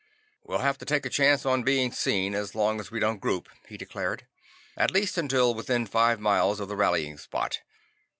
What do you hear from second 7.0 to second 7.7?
spot.